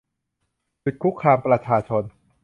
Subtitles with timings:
[0.81, 2.03] หยุดคุกคามประชาชน